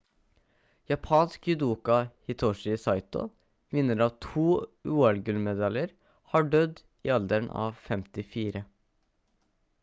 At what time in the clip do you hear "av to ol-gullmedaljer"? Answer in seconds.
4.07-5.95